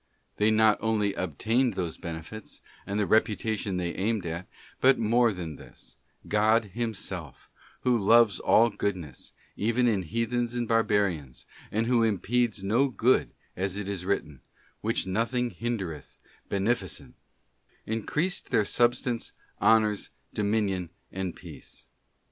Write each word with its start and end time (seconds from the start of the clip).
They 0.37 0.49
not 0.49 0.79
only 0.81 1.13
obtained 1.13 1.73
those 1.73 1.97
benefits, 1.99 2.59
and 2.87 2.99
the 2.99 3.05
repu 3.05 3.37
tation 3.37 3.77
they 3.77 3.93
aimed 3.93 4.25
at, 4.25 4.47
but 4.79 4.97
more 4.97 5.31
than 5.31 5.57
this; 5.57 5.95
God 6.27 6.71
Himself, 6.73 7.51
Who 7.81 7.99
loves 7.99 8.39
all 8.39 8.71
goodness, 8.71 9.31
even 9.55 9.87
in 9.87 10.01
heathens 10.01 10.55
and 10.55 10.67
barbarians, 10.67 11.45
and 11.71 11.85
Who 11.85 12.01
impedes 12.01 12.63
no 12.63 12.87
good, 12.87 13.29
as 13.55 13.77
it 13.77 13.87
is 13.87 14.03
written,' 14.03 14.41
which 14.81 15.05
nothing 15.05 15.51
hindereth, 15.51 16.17
beneficent,' 16.49 17.13
* 17.59 17.85
increased 17.95 18.49
their 18.49 18.65
substance, 18.65 19.33
honours, 19.61 20.09
dominion, 20.33 20.89
and 21.11 21.35
peace. 21.35 21.85